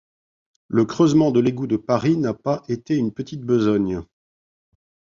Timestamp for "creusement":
0.85-1.29